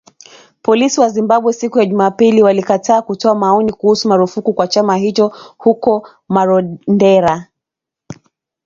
Polisi 0.65 0.99
wa 1.01 1.09
Zimbabwe, 1.09 1.53
siku 1.53 1.79
ya 1.79 1.85
Jumapili 1.85 2.43
walikataa 2.43 3.01
kutoa 3.01 3.35
maoni 3.35 3.71
kuhusu 3.73 4.09
marufuku 4.09 4.53
kwa 4.53 4.67
chama 4.67 4.95
hicho 4.97 5.31
huko 5.57 6.07
Marondera 6.29 7.47